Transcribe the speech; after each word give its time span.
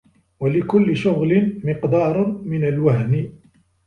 وَلِكُلِّ 0.39 0.97
شُغْلٍ 0.97 1.61
مِقْدَارٌ 1.63 2.27
مِنْ 2.45 2.63
الْوَهْنِ 2.63 3.33